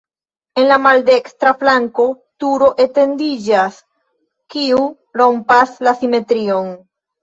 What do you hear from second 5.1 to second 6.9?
rompas la simetrion.